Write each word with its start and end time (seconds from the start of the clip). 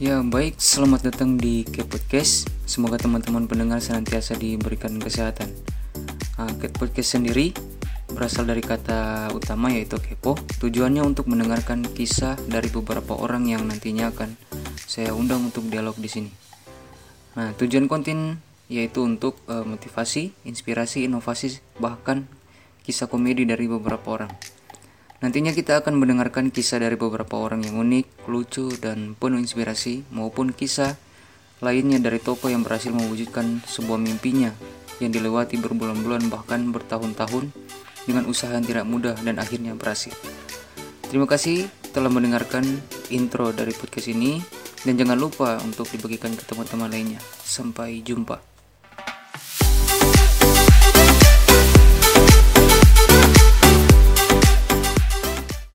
Ya 0.00 0.24
baik, 0.24 0.56
selamat 0.56 1.12
datang 1.12 1.36
di 1.36 1.68
Cat 1.68 1.84
Podcast. 1.84 2.48
Semoga 2.64 2.96
teman-teman 2.96 3.44
pendengar 3.44 3.76
senantiasa 3.76 4.32
diberikan 4.40 4.96
kesehatan. 4.96 5.52
Nah, 6.40 6.48
Cat 6.56 6.72
Podcast 6.80 7.20
sendiri 7.20 7.52
berasal 8.08 8.48
dari 8.48 8.64
kata 8.64 9.28
utama 9.36 9.68
yaitu 9.68 10.00
kepo. 10.00 10.32
Tujuannya 10.64 11.04
untuk 11.04 11.28
mendengarkan 11.28 11.84
kisah 11.84 12.40
dari 12.48 12.72
beberapa 12.72 13.20
orang 13.20 13.52
yang 13.52 13.68
nantinya 13.68 14.08
akan 14.08 14.32
saya 14.80 15.12
undang 15.12 15.52
untuk 15.52 15.68
dialog 15.68 16.00
di 16.00 16.08
sini. 16.08 16.30
Nah, 17.36 17.52
tujuan 17.60 17.84
konten 17.84 18.40
yaitu 18.72 19.04
untuk 19.04 19.36
uh, 19.44 19.60
motivasi, 19.60 20.32
inspirasi, 20.48 21.04
inovasi, 21.04 21.60
bahkan 21.76 22.24
kisah 22.80 23.12
komedi 23.12 23.44
dari 23.44 23.68
beberapa 23.68 24.16
orang. 24.16 24.32
Nantinya 25.22 25.54
kita 25.54 25.86
akan 25.86 26.02
mendengarkan 26.02 26.50
kisah 26.50 26.82
dari 26.82 26.98
beberapa 26.98 27.38
orang 27.38 27.62
yang 27.62 27.78
unik, 27.78 28.26
lucu, 28.26 28.74
dan 28.82 29.14
penuh 29.14 29.38
inspirasi 29.38 30.02
maupun 30.10 30.50
kisah 30.50 30.98
lainnya 31.62 32.02
dari 32.02 32.18
tokoh 32.18 32.50
yang 32.50 32.66
berhasil 32.66 32.90
mewujudkan 32.90 33.62
sebuah 33.62 34.02
mimpinya 34.02 34.50
yang 34.98 35.14
dilewati 35.14 35.62
berbulan-bulan 35.62 36.26
bahkan 36.26 36.74
bertahun-tahun 36.74 37.54
dengan 38.02 38.26
usaha 38.26 38.50
yang 38.50 38.66
tidak 38.66 38.82
mudah 38.82 39.14
dan 39.22 39.38
akhirnya 39.38 39.78
berhasil. 39.78 40.10
Terima 41.06 41.30
kasih 41.30 41.70
telah 41.94 42.10
mendengarkan 42.10 42.66
intro 43.14 43.54
dari 43.54 43.70
podcast 43.70 44.10
ini 44.10 44.42
dan 44.82 44.98
jangan 44.98 45.14
lupa 45.14 45.62
untuk 45.62 45.86
dibagikan 45.94 46.34
ke 46.34 46.42
teman-teman 46.50 46.90
lainnya. 46.90 47.22
Sampai 47.46 48.02
jumpa. 48.02 48.51